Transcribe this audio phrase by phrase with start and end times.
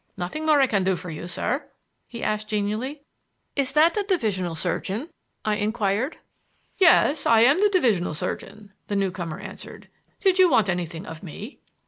[0.17, 1.67] "Nothing more I can do for you, sir?"
[2.07, 3.03] he asked genially.
[3.55, 5.09] "Is that the divisional surgeon?"
[5.45, 6.17] I inquired.
[6.79, 7.27] "Yes.
[7.27, 9.89] I am the divisional surgeon," the newcomer answered.
[10.19, 11.59] "Did you want anything of me?"